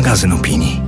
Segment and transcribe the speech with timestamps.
[0.00, 0.80] magazyn opinii.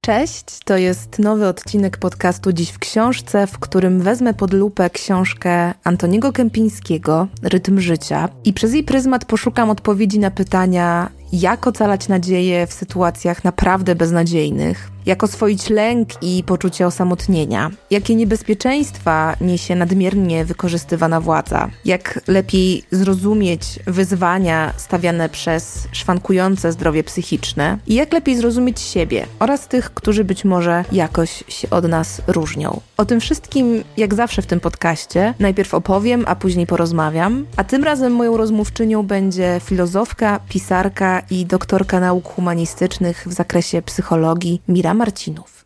[0.00, 5.74] Cześć, to jest nowy odcinek podcastu Dziś w książce, w którym wezmę pod lupę książkę
[5.84, 12.66] Antoniego Kępińskiego Rytm życia i przez jej pryzmat poszukam odpowiedzi na pytania, jak ocalać nadzieję
[12.66, 21.20] w sytuacjach naprawdę beznadziejnych, jak oswoić lęk i poczucie osamotnienia, jakie niebezpieczeństwa niesie nadmiernie wykorzystywana
[21.20, 27.78] władza, jak lepiej zrozumieć wyzwania stawiane przez szwankujące zdrowie psychiczne?
[27.86, 32.80] I jak lepiej zrozumieć siebie oraz tych, którzy być może jakoś się od nas różnią.
[32.96, 37.84] O tym wszystkim, jak zawsze w tym podcaście, najpierw opowiem, a później porozmawiam, a tym
[37.84, 45.64] razem moją rozmówczynią będzie filozofka, pisarka i doktorka nauk humanistycznych w zakresie psychologii Mira Marcinów.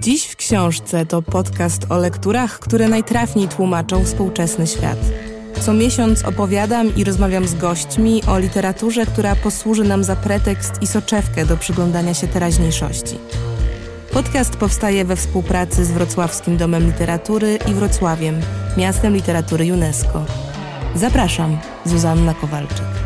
[0.00, 4.98] Dziś w książce to podcast o lekturach, które najtrafniej tłumaczą współczesny świat.
[5.60, 10.86] Co miesiąc opowiadam i rozmawiam z gośćmi o literaturze, która posłuży nam za pretekst i
[10.86, 13.18] soczewkę do przyglądania się teraźniejszości.
[14.12, 18.40] Podcast powstaje we współpracy z Wrocławskim Domem Literatury i Wrocławiem,
[18.76, 20.24] miastem literatury UNESCO.
[20.94, 22.99] Zapraszam, Zuzanna Kowalczyk.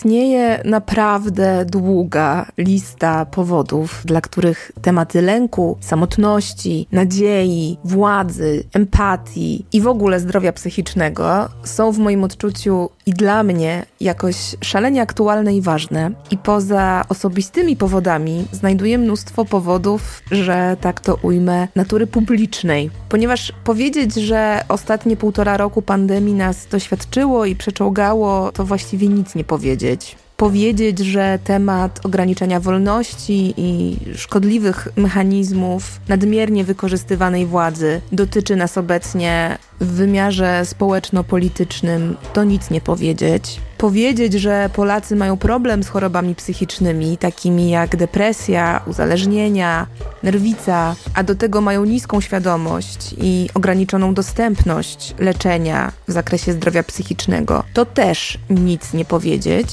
[0.00, 9.86] Istnieje naprawdę długa lista powodów, dla których tematy lęku, samotności, nadziei, władzy, empatii i w
[9.86, 16.10] ogóle zdrowia psychicznego są w moim odczuciu i dla mnie jakoś szalenie aktualne i ważne.
[16.30, 22.90] I poza osobistymi powodami znajduję mnóstwo powodów, że tak to ujmę, natury publicznej.
[23.08, 29.44] Ponieważ powiedzieć, że ostatnie półtora roku pandemii nas doświadczyło i przeczołgało, to właściwie nic nie
[29.44, 39.58] powiedzieć powiedzieć, że temat ograniczenia wolności i szkodliwych mechanizmów nadmiernie wykorzystywanej władzy dotyczy nas obecnie
[39.80, 43.60] w wymiarze społeczno-politycznym, to nic nie powiedzieć.
[43.78, 49.86] Powiedzieć, że Polacy mają problem z chorobami psychicznymi, takimi jak depresja, uzależnienia,
[50.22, 57.64] nerwica, a do tego mają niską świadomość i ograniczoną dostępność leczenia w zakresie zdrowia psychicznego,
[57.74, 59.68] to też nic nie powiedzieć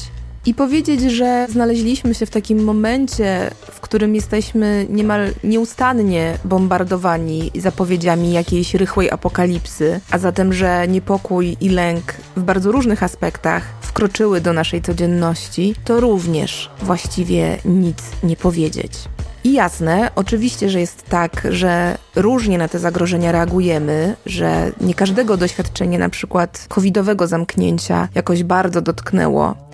[0.48, 8.32] i powiedzieć, że znaleźliśmy się w takim momencie, w którym jesteśmy niemal nieustannie bombardowani zapowiedziami
[8.32, 14.54] jakiejś rychłej apokalipsy, a zatem, że niepokój i lęk w bardzo różnych aspektach wkroczyły do
[14.54, 18.92] naszej codzienności, to również właściwie nic nie powiedzieć.
[19.44, 25.38] I jasne, oczywiście, że jest tak, że różnie na te zagrożenia reagujemy, że nie każdego
[25.38, 29.67] doświadczenie na przykład covidowego zamknięcia jakoś bardzo dotknęło,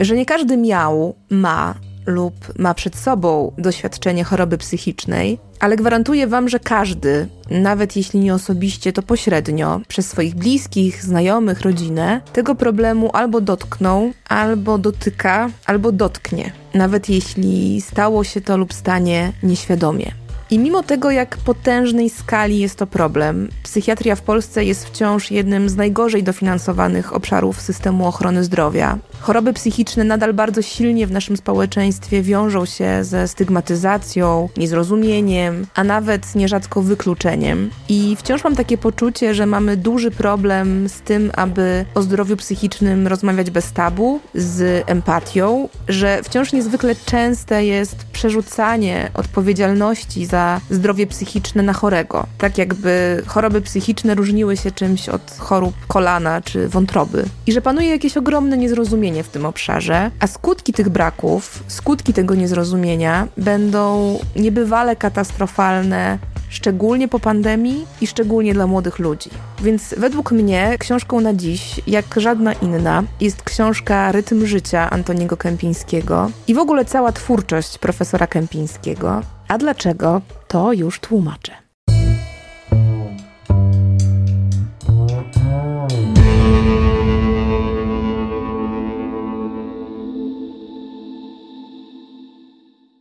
[0.00, 1.74] że nie każdy miał, ma
[2.06, 8.34] lub ma przed sobą doświadczenie choroby psychicznej, ale gwarantuję Wam, że każdy, nawet jeśli nie
[8.34, 15.92] osobiście, to pośrednio, przez swoich bliskich, znajomych, rodzinę, tego problemu albo dotknął, albo dotyka, albo
[15.92, 20.12] dotknie, nawet jeśli stało się to lub stanie nieświadomie.
[20.50, 25.68] I mimo tego, jak potężnej skali jest to problem, psychiatria w Polsce jest wciąż jednym
[25.68, 28.98] z najgorzej dofinansowanych obszarów systemu ochrony zdrowia.
[29.20, 36.34] Choroby psychiczne nadal bardzo silnie w naszym społeczeństwie wiążą się ze stygmatyzacją, niezrozumieniem, a nawet
[36.34, 37.70] nierzadko wykluczeniem.
[37.88, 43.06] I wciąż mam takie poczucie, że mamy duży problem z tym, aby o zdrowiu psychicznym
[43.06, 51.62] rozmawiać bez tabu, z empatią, że wciąż niezwykle częste jest przerzucanie odpowiedzialności za zdrowie psychiczne
[51.62, 52.26] na chorego.
[52.38, 57.24] Tak jakby choroby psychiczne różniły się czymś od chorób kolana czy wątroby.
[57.46, 62.34] I że panuje jakieś ogromne niezrozumienie w tym obszarze, a skutki tych braków, skutki tego
[62.34, 66.18] niezrozumienia będą niebywale katastrofalne
[66.50, 69.30] szczególnie po pandemii i szczególnie dla młodych ludzi.
[69.62, 76.30] Więc według mnie książką na dziś, jak żadna inna, jest książka Rytm życia Antoniego Kępińskiego
[76.48, 79.22] i w ogóle cała twórczość profesora Kępińskiego.
[79.48, 80.20] A dlaczego?
[80.48, 81.59] To już tłumaczę.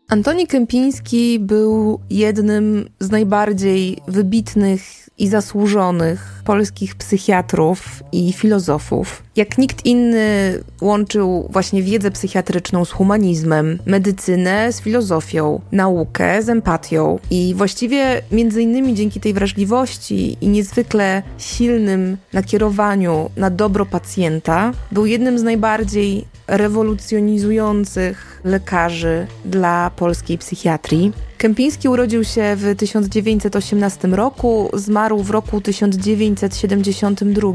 [0.09, 4.81] Antoni Kępiński był jednym z najbardziej wybitnych
[5.17, 9.23] i zasłużonych polskich psychiatrów i filozofów.
[9.35, 17.19] Jak nikt inny łączył właśnie wiedzę psychiatryczną z humanizmem, medycynę z filozofią, naukę z empatią
[17.31, 25.05] i właściwie między innymi dzięki tej wrażliwości i niezwykle silnym nakierowaniu na dobro pacjenta był
[25.05, 31.13] jednym z najbardziej rewolucjonizujących lekarzy dla polskiej psychiatrii.
[31.39, 37.51] Kępiński urodził się w 1918 roku, zmarł w roku 1972,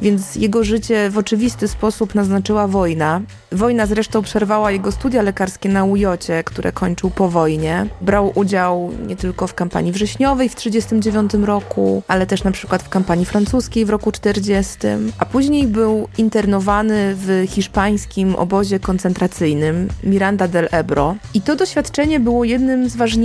[0.00, 3.20] więc jego życie w oczywisty sposób naznaczyła wojna.
[3.52, 7.86] Wojna zresztą przerwała jego studia lekarskie na Ujocie, które kończył po wojnie.
[8.00, 12.88] Brał udział nie tylko w kampanii wrześniowej w 1939 roku, ale też na przykład w
[12.88, 14.78] kampanii francuskiej w roku 40,
[15.18, 21.16] a później był internowany w hiszpańskim obozie koncentracyjnym Miranda del Ebro.
[21.34, 23.23] I to doświadczenie było jednym z ważniejszych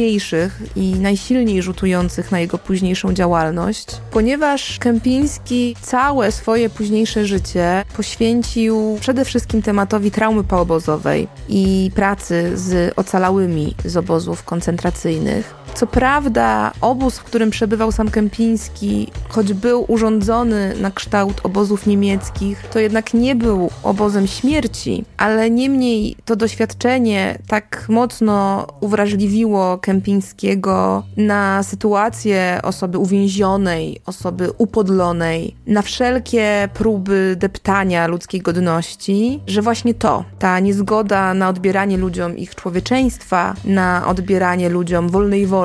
[0.75, 9.25] i najsilniej rzutujących na jego późniejszą działalność, ponieważ Kępiński całe swoje późniejsze życie poświęcił przede
[9.25, 15.58] wszystkim tematowi traumy poobozowej i pracy z ocalałymi z obozów koncentracyjnych.
[15.73, 22.63] Co prawda, obóz, w którym przebywał sam Kępiński, choć był urządzony na kształt obozów niemieckich,
[22.73, 31.63] to jednak nie był obozem śmierci, ale niemniej to doświadczenie tak mocno uwrażliwiło Kępińskiego na
[31.63, 40.59] sytuację osoby uwięzionej, osoby upodlonej, na wszelkie próby deptania ludzkiej godności, że właśnie to, ta
[40.59, 45.58] niezgoda na odbieranie ludziom ich człowieczeństwa, na odbieranie ludziom wolnej woli,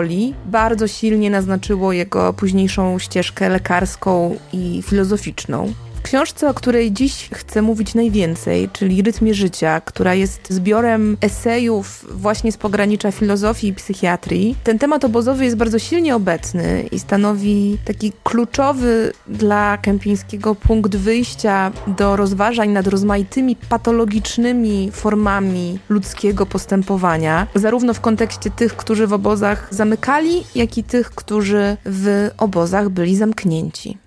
[0.47, 5.73] bardzo silnie naznaczyło jego późniejszą ścieżkę lekarską i filozoficzną
[6.15, 12.53] książce, o której dziś chcę mówić najwięcej, czyli Rytmie Życia, która jest zbiorem esejów właśnie
[12.53, 18.13] z pogranicza filozofii i psychiatrii, ten temat obozowy jest bardzo silnie obecny i stanowi taki
[18.25, 28.01] kluczowy dla Kępińskiego punkt wyjścia do rozważań nad rozmaitymi patologicznymi formami ludzkiego postępowania, zarówno w
[28.01, 34.04] kontekście tych, którzy w obozach zamykali, jak i tych, którzy w obozach byli zamknięci.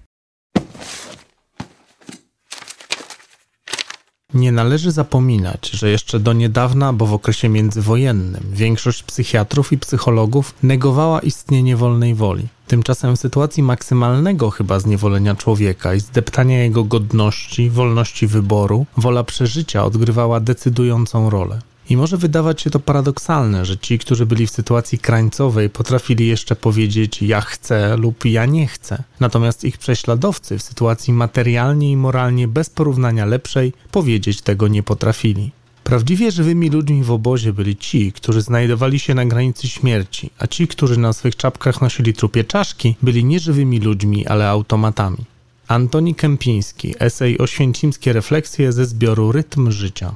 [4.38, 10.54] Nie należy zapominać, że jeszcze do niedawna, bo w okresie międzywojennym, większość psychiatrów i psychologów
[10.64, 12.48] negowała istnienie wolnej woli.
[12.68, 19.86] Tymczasem w sytuacji maksymalnego chyba zniewolenia człowieka i zdeptania jego godności, wolności wyboru, wola przeżycia
[19.86, 21.62] odgrywała decydującą rolę.
[21.90, 26.56] I może wydawać się to paradoksalne, że ci, którzy byli w sytuacji krańcowej, potrafili jeszcze
[26.56, 29.04] powiedzieć ja chcę lub ja nie chcę.
[29.20, 35.52] Natomiast ich prześladowcy w sytuacji materialnie i moralnie bez porównania lepszej powiedzieć tego nie potrafili.
[35.84, 40.68] Prawdziwie żywymi ludźmi w obozie byli ci, którzy znajdowali się na granicy śmierci, a ci,
[40.68, 45.26] którzy na swych czapkach nosili trupie czaszki, byli nie żywymi ludźmi, ale automatami.
[45.68, 50.16] Antoni Kępiński, esej Oświęcimskie refleksje ze zbioru Rytm życia.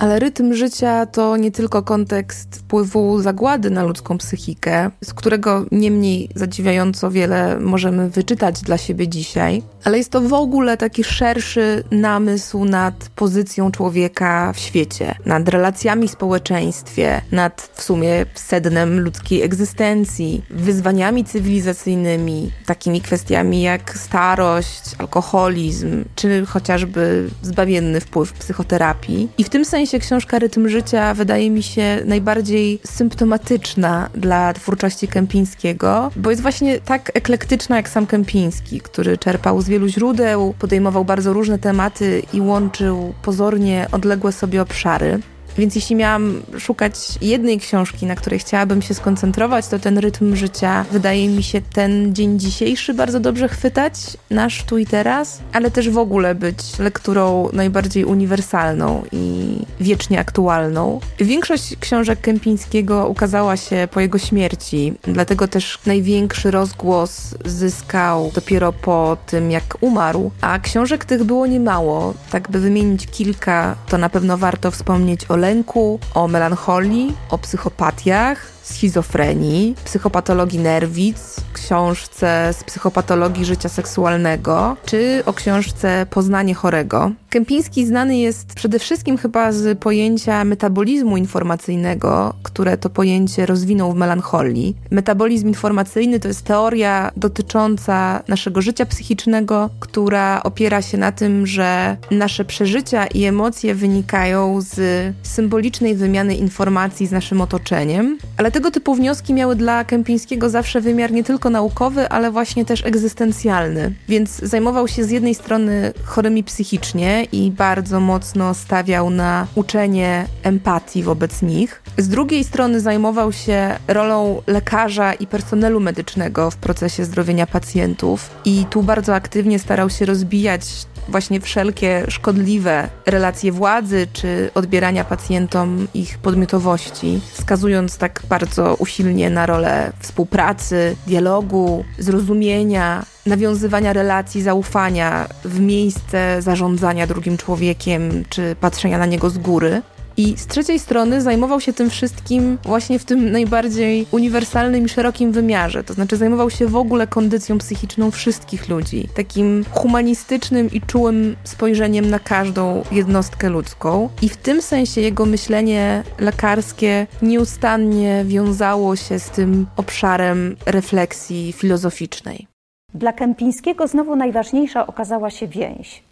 [0.00, 6.28] Ale rytm życia to nie tylko kontekst wpływu zagłady na ludzką psychikę, z którego niemniej
[6.34, 12.64] zadziwiająco wiele możemy wyczytać dla siebie dzisiaj, ale jest to w ogóle taki szerszy namysł
[12.64, 20.42] nad pozycją człowieka w świecie, nad relacjami w społeczeństwie, nad w sumie sednem ludzkiej egzystencji,
[20.50, 29.28] wyzwaniami cywilizacyjnymi, takimi kwestiami jak starość, alkoholizm, czy chociażby zbawienny wpływ psychoterapii.
[29.38, 36.10] I w tym sensie książka Rytm Życia wydaje mi się najbardziej symptomatyczna dla twórczości Kępińskiego,
[36.16, 41.32] bo jest właśnie tak eklektyczna jak sam Kępiński, który czerpał z wielu źródeł, podejmował bardzo
[41.32, 45.20] różne tematy i łączył pozornie odległe sobie obszary.
[45.58, 50.84] Więc jeśli miałam szukać jednej książki, na której chciałabym się skoncentrować, to ten rytm życia
[50.92, 53.94] wydaje mi się ten dzień dzisiejszy bardzo dobrze chwytać,
[54.30, 61.00] nasz tu i teraz, ale też w ogóle być lekturą najbardziej uniwersalną i wiecznie aktualną.
[61.18, 69.16] Większość książek Kępińskiego ukazała się po jego śmierci, dlatego też największy rozgłos zyskał dopiero po
[69.26, 72.14] tym, jak umarł, a książek tych było niemało.
[72.30, 78.38] Tak by wymienić kilka, to na pewno warto wspomnieć o lęku, o melancholii, o psychopatiach,
[78.70, 87.12] schizofrenii, psychopatologii nerwic, książce z psychopatologii życia seksualnego, czy o książce Poznanie chorego.
[87.30, 93.96] Kępiński znany jest przede wszystkim chyba z pojęcia metabolizmu informacyjnego, które to pojęcie rozwinął w
[93.96, 94.76] melancholii.
[94.90, 101.96] Metabolizm informacyjny to jest teoria dotycząca naszego życia psychicznego, która opiera się na tym, że
[102.10, 104.80] nasze przeżycia i emocje wynikają z
[105.22, 111.12] symbolicznej wymiany informacji z naszym otoczeniem, ale tego typu wnioski miały dla Kępińskiego zawsze wymiar
[111.12, 113.94] nie tylko naukowy, ale właśnie też egzystencjalny.
[114.08, 121.02] Więc zajmował się z jednej strony chorymi psychicznie i bardzo mocno stawiał na uczenie empatii
[121.02, 121.82] wobec nich.
[121.98, 128.64] Z drugiej strony zajmował się rolą lekarza i personelu medycznego w procesie zdrowienia pacjentów i
[128.70, 130.62] tu bardzo aktywnie starał się rozbijać
[131.08, 139.46] właśnie wszelkie szkodliwe relacje władzy czy odbierania pacjentom ich podmiotowości, wskazując tak bardzo usilnie na
[139.46, 149.06] rolę współpracy, dialogu, zrozumienia, nawiązywania relacji zaufania w miejsce zarządzania drugim człowiekiem czy patrzenia na
[149.06, 149.82] niego z góry.
[150.20, 155.32] I z trzeciej strony zajmował się tym wszystkim właśnie w tym najbardziej uniwersalnym i szerokim
[155.32, 155.84] wymiarze.
[155.84, 159.08] To znaczy zajmował się w ogóle kondycją psychiczną wszystkich ludzi.
[159.14, 164.08] Takim humanistycznym i czułym spojrzeniem na każdą jednostkę ludzką.
[164.22, 172.46] I w tym sensie jego myślenie lekarskie nieustannie wiązało się z tym obszarem refleksji filozoficznej.
[172.94, 176.09] Dla Kępińskiego znowu najważniejsza okazała się więź.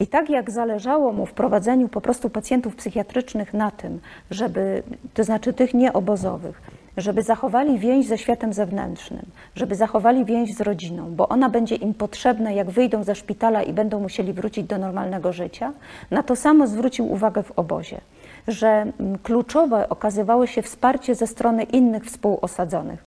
[0.00, 4.00] I tak jak zależało mu w prowadzeniu po prostu pacjentów psychiatrycznych na tym,
[4.30, 4.82] żeby,
[5.14, 6.62] to znaczy tych nieobozowych,
[6.96, 11.94] żeby zachowali więź ze światem zewnętrznym, żeby zachowali więź z rodziną, bo ona będzie im
[11.94, 15.72] potrzebna, jak wyjdą ze szpitala i będą musieli wrócić do normalnego życia,
[16.10, 18.00] na to samo zwrócił uwagę w obozie,
[18.48, 23.07] że mm, kluczowe okazywało się wsparcie ze strony innych współosadzonych.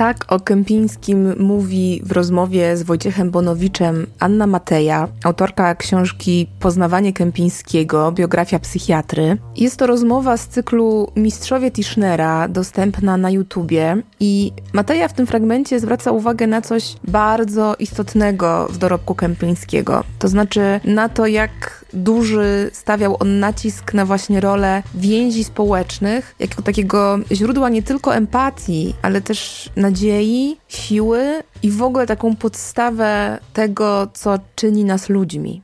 [0.00, 8.12] Tak o Kępińskim mówi w rozmowie z Wojciechem Bonowiczem Anna Mateja, autorka książki Poznawanie Kępińskiego,
[8.12, 9.36] biografia psychiatry.
[9.56, 15.80] Jest to rozmowa z cyklu Mistrzowie Tischnera, dostępna na YouTubie i Mateja w tym fragmencie
[15.80, 20.04] zwraca uwagę na coś bardzo istotnego w dorobku Kępińskiego.
[20.18, 26.62] To znaczy na to, jak duży stawiał on nacisk na właśnie rolę więzi społecznych, jako
[26.62, 34.08] takiego źródła nie tylko empatii, ale też nadziei, siły i w ogóle taką podstawę tego,
[34.12, 35.62] co czyni nas ludźmi.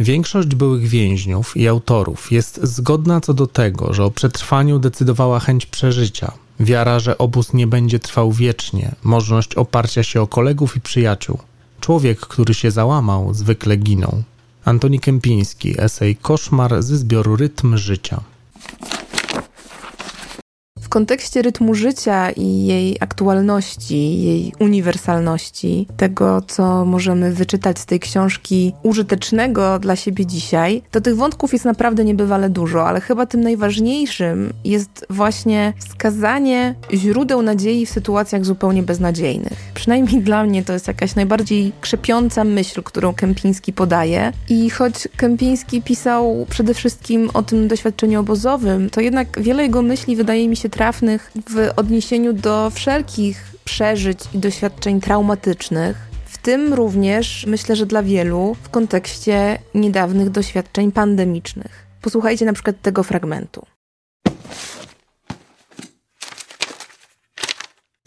[0.00, 5.66] Większość byłych więźniów i autorów jest zgodna co do tego, że o przetrwaniu decydowała chęć
[5.66, 11.38] przeżycia, wiara, że obóz nie będzie trwał wiecznie, możliwość oparcia się o kolegów i przyjaciół.
[11.84, 14.22] Człowiek, który się załamał, zwykle ginął.
[14.64, 18.20] Antoni Kępiński, esej Koszmar ze zbioru Rytm Życia
[20.88, 28.74] kontekście rytmu życia i jej aktualności, jej uniwersalności, tego, co możemy wyczytać z tej książki
[28.82, 34.52] użytecznego dla siebie dzisiaj, to tych wątków jest naprawdę niebywale dużo, ale chyba tym najważniejszym
[34.64, 39.58] jest właśnie wskazanie źródeł nadziei w sytuacjach zupełnie beznadziejnych.
[39.74, 44.32] Przynajmniej dla mnie to jest jakaś najbardziej krzepiąca myśl, którą Kępiński podaje.
[44.48, 50.16] I choć Kępiński pisał przede wszystkim o tym doświadczeniu obozowym, to jednak wiele jego myśli
[50.16, 57.46] wydaje mi się trafnych w odniesieniu do wszelkich przeżyć i doświadczeń traumatycznych, w tym również
[57.46, 61.86] myślę, że dla wielu w kontekście niedawnych doświadczeń pandemicznych.
[62.02, 63.66] Posłuchajcie na przykład tego fragmentu.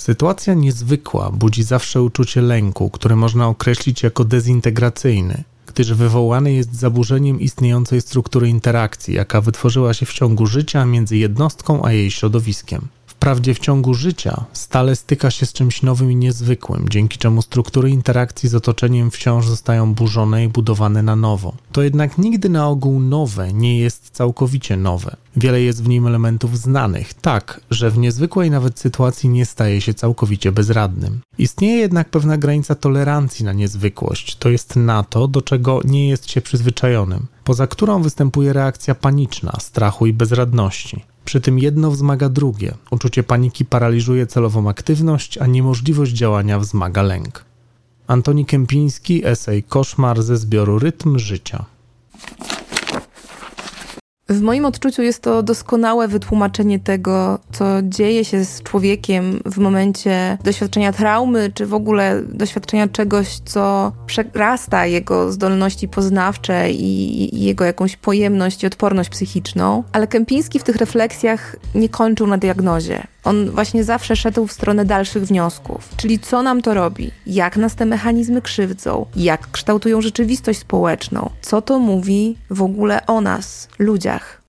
[0.02, 5.44] Sytuacja niezwykła budzi zawsze uczucie lęku, które można określić jako dezintegracyjny
[5.78, 11.86] gdyż wywołany jest zaburzeniem istniejącej struktury interakcji, jaka wytworzyła się w ciągu życia między jednostką
[11.86, 12.88] a jej środowiskiem.
[13.18, 17.90] Wprawdzie w ciągu życia stale styka się z czymś nowym i niezwykłym, dzięki czemu struktury
[17.90, 21.54] interakcji z otoczeniem wciąż zostają burzone i budowane na nowo.
[21.72, 25.16] To jednak nigdy na ogół nowe nie jest całkowicie nowe.
[25.36, 29.94] Wiele jest w nim elementów znanych, tak, że w niezwykłej nawet sytuacji nie staje się
[29.94, 31.20] całkowicie bezradnym.
[31.38, 36.32] Istnieje jednak pewna granica tolerancji na niezwykłość, to jest na to, do czego nie jest
[36.32, 41.04] się przyzwyczajonym, poza którą występuje reakcja paniczna, strachu i bezradności.
[41.28, 42.74] Przy tym jedno wzmaga drugie.
[42.92, 47.46] Uczucie paniki paraliżuje celową aktywność, a niemożliwość działania wzmaga lęk.
[48.08, 51.66] Antoni Kępiński, esej Koszmar ze zbioru Rytm Życia.
[54.30, 60.38] W moim odczuciu jest to doskonałe wytłumaczenie tego, co dzieje się z człowiekiem w momencie
[60.44, 67.98] doświadczenia traumy, czy w ogóle doświadczenia czegoś, co przerasta jego zdolności poznawcze i, jego jakąś
[67.98, 69.84] pojemność i odporność psychiczną.
[69.92, 73.08] Ale Kępiński w tych refleksjach nie kończył na diagnozie.
[73.24, 77.76] On właśnie zawsze szedł w stronę dalszych wniosków, czyli co nam to robi, jak nas
[77.76, 84.42] te mechanizmy krzywdzą, jak kształtują rzeczywistość społeczną, co to mówi w ogóle o nas, ludziach.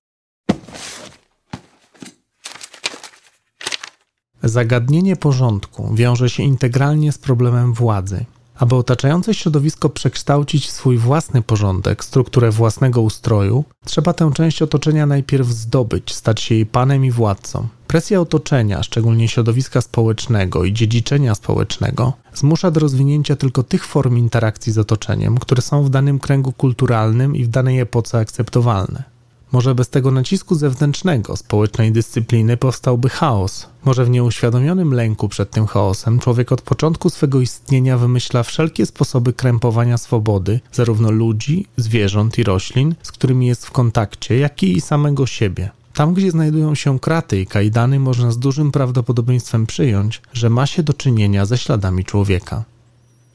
[4.43, 8.25] Zagadnienie porządku wiąże się integralnie z problemem władzy.
[8.59, 15.05] Aby otaczające środowisko przekształcić w swój własny porządek, strukturę własnego ustroju, trzeba tę część otoczenia
[15.05, 17.67] najpierw zdobyć, stać się jej panem i władcą.
[17.87, 24.73] Presja otoczenia, szczególnie środowiska społecznego i dziedziczenia społecznego, zmusza do rozwinięcia tylko tych form interakcji
[24.73, 29.18] z otoczeniem, które są w danym kręgu kulturalnym i w danej epoce akceptowalne.
[29.51, 33.67] Może bez tego nacisku zewnętrznego, społecznej dyscypliny powstałby chaos.
[33.85, 39.33] Może w nieuświadomionym lęku przed tym chaosem człowiek od początku swego istnienia wymyśla wszelkie sposoby
[39.33, 45.25] krępowania swobody, zarówno ludzi, zwierząt i roślin, z którymi jest w kontakcie, jak i samego
[45.25, 45.69] siebie.
[45.93, 50.83] Tam, gdzie znajdują się kraty i kajdany, można z dużym prawdopodobieństwem przyjąć, że ma się
[50.83, 52.63] do czynienia ze śladami człowieka.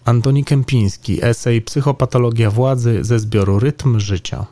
[0.04, 4.46] Antoni Kępiński, esej Psychopatologia władzy ze zbioru Rytm życia.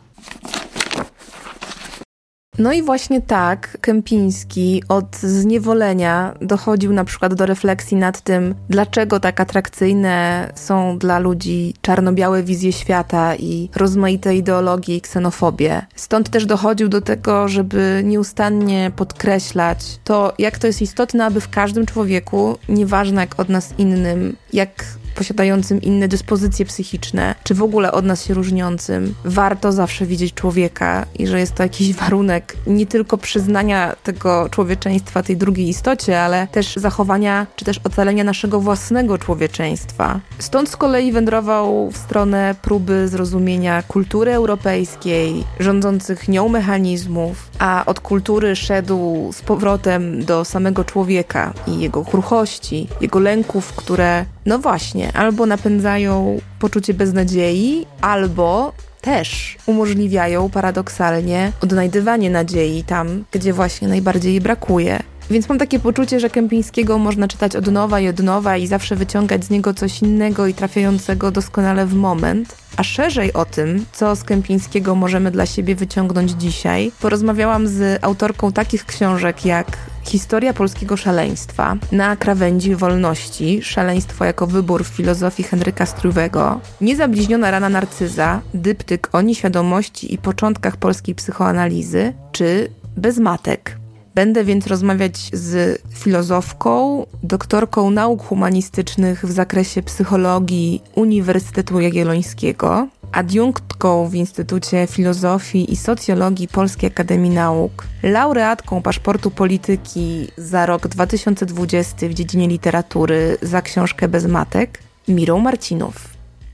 [2.58, 9.20] No i właśnie tak Kępiński od zniewolenia dochodził na przykład do refleksji nad tym, dlaczego
[9.20, 15.86] tak atrakcyjne są dla ludzi czarno-białe wizje świata i rozmaite ideologie i ksenofobie.
[15.96, 21.50] Stąd też dochodził do tego, żeby nieustannie podkreślać to, jak to jest istotne, aby w
[21.50, 27.92] każdym człowieku, nieważne jak od nas innym, jak posiadającym inne dyspozycje psychiczne, czy w ogóle
[27.92, 32.86] od nas się różniącym, warto zawsze widzieć człowieka i że jest to jakiś warunek nie
[32.86, 39.18] tylko przyznania tego człowieczeństwa tej drugiej istocie, ale też zachowania, czy też ocalenia naszego własnego
[39.18, 40.20] człowieczeństwa.
[40.38, 48.00] Stąd z kolei wędrował w stronę próby zrozumienia kultury europejskiej, rządzących nią mechanizmów, a od
[48.00, 55.12] kultury szedł z powrotem do samego człowieka i jego kruchości, jego lęków, które, no właśnie,
[55.12, 64.40] albo napędzają poczucie beznadziei, albo też umożliwiają paradoksalnie odnajdywanie nadziei tam, gdzie właśnie najbardziej jej
[64.40, 65.02] brakuje.
[65.30, 68.96] Więc mam takie poczucie, że Kępińskiego można czytać od nowa i od nowa i zawsze
[68.96, 72.56] wyciągać z niego coś innego i trafiającego doskonale w moment.
[72.76, 78.52] A szerzej o tym, co z Kępińskiego możemy dla siebie wyciągnąć dzisiaj, porozmawiałam z autorką
[78.52, 79.66] takich książek jak
[80.04, 87.68] Historia polskiego szaleństwa, Na krawędzi wolności, szaleństwo jako wybór w filozofii Henryka Struwego, Niezabliźniona rana
[87.68, 93.76] narcyza, dyptyk o nieświadomości i początkach polskiej psychoanalizy, czy Bez matek,
[94.14, 104.14] Będę więc rozmawiać z filozofką, doktorką nauk humanistycznych w zakresie psychologii Uniwersytetu Jagiellońskiego, adiunktką w
[104.14, 112.48] Instytucie Filozofii i Socjologii Polskiej Akademii Nauk, laureatką paszportu polityki za rok 2020 w dziedzinie
[112.48, 115.94] literatury za książkę Bez Matek, Mirą Marcinów.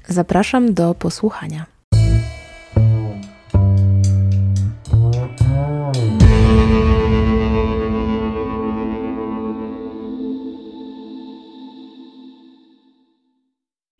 [0.09, 1.78] Zapraszam do posłuchania.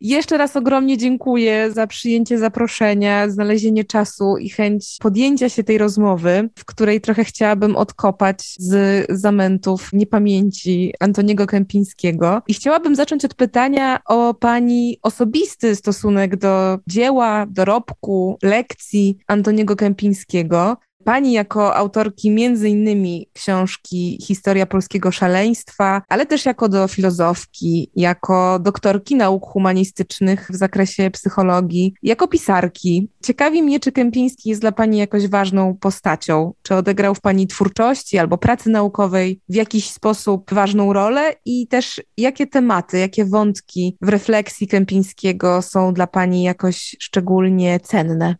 [0.09, 6.49] Jeszcze raz ogromnie dziękuję za przyjęcie zaproszenia, znalezienie czasu i chęć podjęcia się tej rozmowy,
[6.57, 12.41] w której trochę chciałabym odkopać z zamętów niepamięci Antoniego Kępińskiego.
[12.47, 20.77] I chciałabym zacząć od pytania o Pani osobisty stosunek do dzieła, dorobku, lekcji Antoniego Kępińskiego.
[21.09, 28.59] Pani jako autorki między innymi książki Historia polskiego szaleństwa, ale też jako do filozofki, jako
[28.59, 33.09] doktorki nauk humanistycznych w zakresie psychologii, jako pisarki.
[33.23, 38.17] Ciekawi mnie, czy Kępiński jest dla Pani jakoś ważną postacią, czy odegrał w Pani twórczości
[38.17, 44.09] albo pracy naukowej w jakiś sposób ważną rolę i też jakie tematy, jakie wątki w
[44.09, 48.35] refleksji Kępińskiego są dla Pani jakoś szczególnie cenne.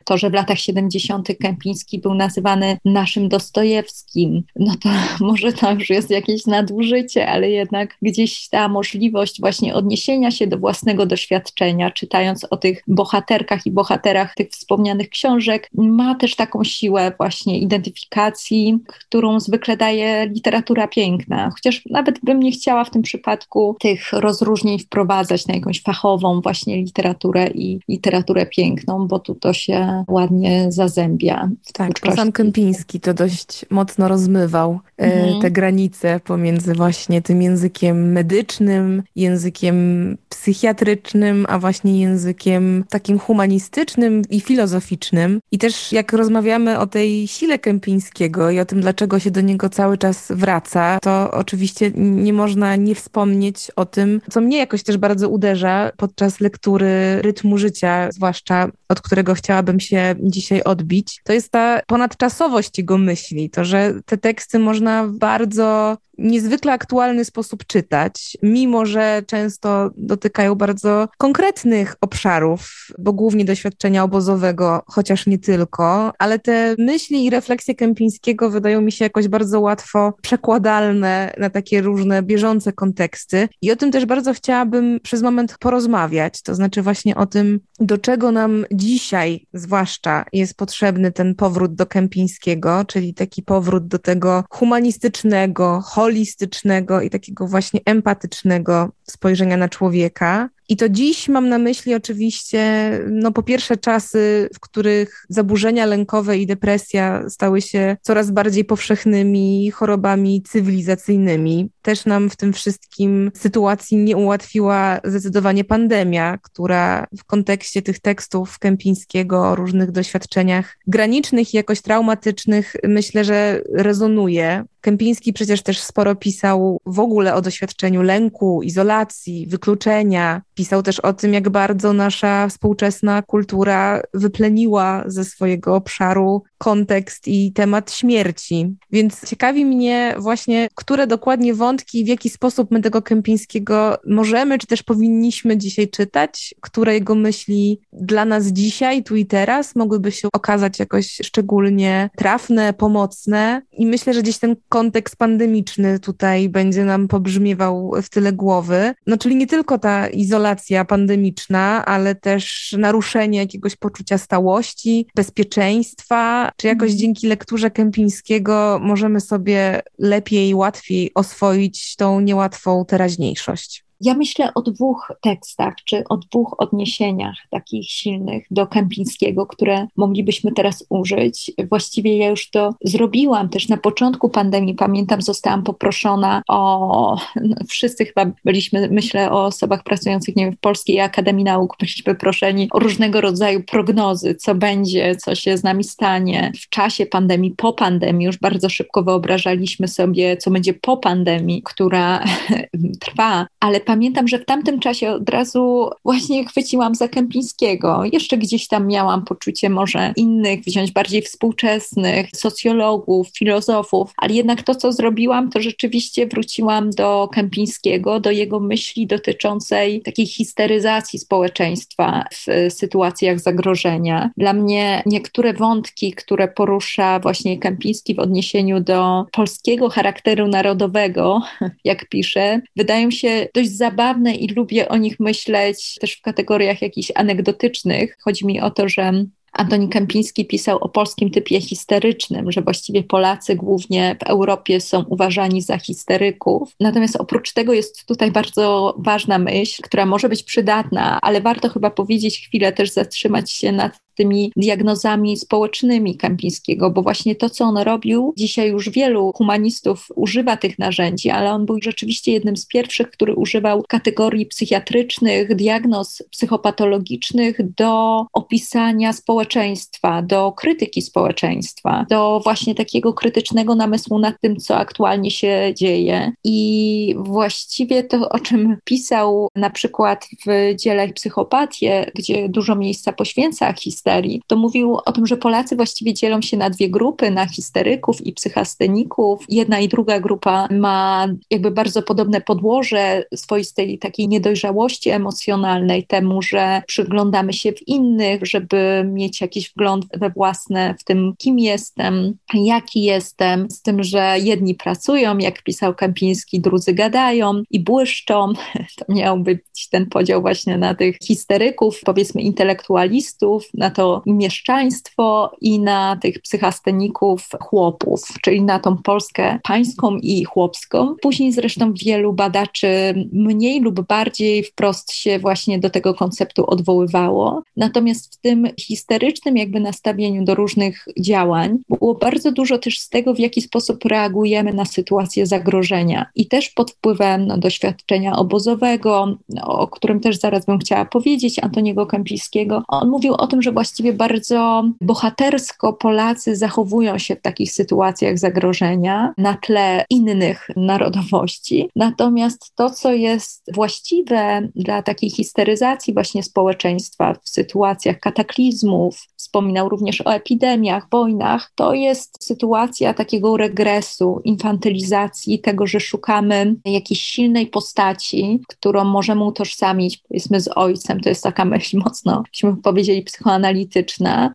[0.07, 1.29] to, że w latach 70.
[1.41, 4.89] Kępiński był nazywany naszym Dostojewskim, no to
[5.27, 10.59] może to już jest jakieś nadużycie, ale jednak gdzieś ta możliwość właśnie odniesienia się do
[10.59, 17.13] własnego doświadczenia, czytając o tych bohaterkach i bohaterach tych wspomnianych książek, ma też taką siłę
[17.19, 21.51] właśnie identyfikacji, którą zwykle daje literatura piękna.
[21.51, 26.77] Chociaż nawet bym nie chciała w tym przypadku tych rozróżnień wprowadzać na jakąś fachową właśnie
[26.83, 31.51] literaturę i literaturę piękną, bo tu to się ładnie zazębia.
[31.73, 35.43] Tak, to sam Kępiński to dość mocno rozmywał e, mhm.
[35.43, 44.41] te granice pomiędzy właśnie tym językiem medycznym, językiem psychiatrycznym, a właśnie językiem takim humanistycznym i
[44.41, 45.41] filozoficznym.
[45.53, 49.69] I też jak rozmawiamy o tej sile Kępińskiego i o tym, dlaczego się do niego
[49.69, 54.97] cały czas wraca, to oczywiście nie można nie wspomnieć o tym, co mnie jakoś też
[54.97, 59.86] bardzo uderza podczas lektury rytmu życia, zwłaszcza od którego chciałabym się
[60.21, 66.73] dzisiaj odbić, to jest ta ponadczasowość jego myśli, to, że te teksty można bardzo niezwykle
[66.73, 75.27] aktualny sposób czytać, mimo że często dotykają bardzo konkretnych obszarów, bo głównie doświadczenia obozowego, chociaż
[75.27, 81.35] nie tylko, ale te myśli i refleksje Kępińskiego wydają mi się jakoś bardzo łatwo przekładalne
[81.39, 83.49] na takie różne bieżące konteksty.
[83.63, 87.99] I o tym też bardzo chciałabym przez moment porozmawiać, to znaczy właśnie o tym, do
[87.99, 94.45] czego nam dzisiaj zwłaszcza jest potrzebny ten powrót do Kępińskiego, czyli taki powrót do tego
[94.51, 100.49] humanistycznego, holistycznego i takiego właśnie empatycznego spojrzenia na człowieka.
[100.69, 106.39] I to dziś mam na myśli oczywiście, no po pierwsze czasy, w których zaburzenia lękowe
[106.39, 111.71] i depresja stały się coraz bardziej powszechnymi chorobami cywilizacyjnymi.
[111.87, 118.59] Też nam w tym wszystkim sytuacji nie ułatwiła zdecydowanie pandemia, która w kontekście tych tekstów
[118.59, 124.65] Kępińskiego o różnych doświadczeniach granicznych i jakoś traumatycznych myślę, że rezonuje.
[124.81, 130.43] Kępiński przecież też sporo pisał w ogóle o doświadczeniu lęku, izolacji, wykluczenia.
[130.55, 137.53] Pisał też o tym, jak bardzo nasza współczesna kultura wypleniła ze swojego obszaru kontekst i
[137.53, 138.77] temat śmierci.
[138.91, 144.59] Więc ciekawi mnie właśnie, które dokładnie wątki i w jaki sposób my tego Kępińskiego możemy,
[144.59, 150.13] czy też powinniśmy dzisiaj czytać, które jego myśli dla nas dzisiaj, tu i teraz mogłyby
[150.13, 153.63] się okazać jakoś szczególnie trafne, pomocne.
[153.73, 158.95] I myślę, że gdzieś ten kontekst pandemiczny tutaj będzie nam pobrzmiewał w tyle głowy.
[159.07, 166.67] No czyli nie tylko ta izolacja pandemiczna, ale też naruszenie jakiegoś poczucia stałości, bezpieczeństwa, czy
[166.67, 166.99] jakoś mhm.
[166.99, 171.66] dzięki lekturze Kępińskiego możemy sobie lepiej, łatwiej oswoić
[171.97, 173.86] tą niełatwą teraźniejszość?
[174.01, 180.53] Ja myślę o dwóch tekstach, czy o dwóch odniesieniach takich silnych do Kępińskiego, które moglibyśmy
[180.53, 181.53] teraz użyć.
[181.69, 184.75] Właściwie ja już to zrobiłam też na początku pandemii.
[184.75, 190.61] Pamiętam, zostałam poproszona o, no, wszyscy chyba byliśmy, myślę o osobach pracujących, nie wiem, w
[190.61, 195.85] Polskiej Akademii Nauk, byliśmy proszeni o różnego rodzaju prognozy, co będzie, co się z nami
[195.85, 198.27] stanie w czasie pandemii, po pandemii.
[198.27, 202.25] Już bardzo szybko wyobrażaliśmy sobie, co będzie po pandemii, która
[203.01, 208.03] trwa, ale pamiętam, że w tamtym czasie od razu właśnie chwyciłam za Kępińskiego.
[208.13, 214.75] Jeszcze gdzieś tam miałam poczucie może innych, wziąć bardziej współczesnych, socjologów, filozofów, ale jednak to,
[214.75, 222.73] co zrobiłam, to rzeczywiście wróciłam do Kępińskiego, do jego myśli dotyczącej takiej histeryzacji społeczeństwa w
[222.73, 224.31] sytuacjach zagrożenia.
[224.37, 231.43] Dla mnie niektóre wątki, które porusza właśnie Kępiński w odniesieniu do polskiego charakteru narodowego,
[231.85, 237.13] jak pisze, wydają się dość zabawne i lubię o nich myśleć też w kategoriach jakichś
[237.15, 238.17] anegdotycznych.
[238.21, 239.13] Chodzi mi o to, że
[239.53, 245.63] Antoni Kępiński pisał o polskim typie histerycznym, że właściwie Polacy głównie w Europie są uważani
[245.63, 246.73] za histeryków.
[246.81, 251.91] Natomiast oprócz tego jest tutaj bardzo ważna myśl, która może być przydatna, ale warto chyba
[251.91, 257.79] powiedzieć chwilę też zatrzymać się nad tymi diagnozami społecznymi Kępińskiego, bo właśnie to, co on
[257.79, 263.11] robił, dzisiaj już wielu humanistów używa tych narzędzi, ale on był rzeczywiście jednym z pierwszych,
[263.11, 273.13] który używał kategorii psychiatrycznych, diagnoz psychopatologicznych do opisania społeczeństwa, do krytyki społeczeństwa, do właśnie takiego
[273.13, 276.33] krytycznego namysłu nad tym, co aktualnie się dzieje.
[276.45, 283.73] I właściwie to, o czym pisał na przykład w dziele Psychopatię, gdzie dużo miejsca poświęca
[283.73, 287.47] historii, histerii, to mówił o tym, że Polacy właściwie dzielą się na dwie grupy, na
[287.47, 289.45] histeryków i psychasteników.
[289.49, 296.83] Jedna i druga grupa ma jakby bardzo podobne podłoże swoistej takiej niedojrzałości emocjonalnej, temu, że
[296.87, 303.03] przyglądamy się w innych, żeby mieć jakiś wgląd we własne, w tym kim jestem, jaki
[303.03, 308.53] jestem, z tym, że jedni pracują, jak pisał Kępiński, drudzy gadają i błyszczą.
[308.97, 315.81] To miał być ten podział właśnie na tych histeryków, powiedzmy intelektualistów, na to mieszczaństwo i
[315.81, 321.15] na tych psychasteników chłopów, czyli na tą Polskę pańską i chłopską.
[321.23, 322.89] Później zresztą wielu badaczy
[323.33, 327.63] mniej lub bardziej wprost się właśnie do tego konceptu odwoływało.
[327.77, 333.35] Natomiast w tym histerycznym jakby nastawieniu do różnych działań było bardzo dużo też z tego,
[333.35, 339.89] w jaki sposób reagujemy na sytuację zagrożenia i też pod wpływem no, doświadczenia obozowego, o
[339.89, 342.83] którym też zaraz bym chciała powiedzieć, Antoniego Kępińskiego.
[342.89, 349.35] On mówił o tym, że właściwie bardzo bohatersko Polacy zachowują się w takich sytuacjach zagrożenia
[349.39, 351.91] na tle innych narodowości.
[351.97, 360.21] Natomiast to, co jest właściwe dla takiej histeryzacji właśnie społeczeństwa w sytuacjach kataklizmów, wspominał również
[360.21, 368.61] o epidemiach, wojnach, to jest sytuacja takiego regresu, infantylizacji, tego, że szukamy jakiejś silnej postaci,
[368.69, 371.21] którą możemy utożsamić, powiedzmy, z ojcem.
[371.21, 373.76] To jest taka myśl mocno, byśmy powiedzieli, psychoanalityczna.